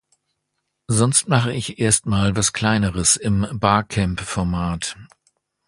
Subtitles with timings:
[0.87, 4.97] Sonst mache ich erst mal was Kleineres im Barcamp-Format.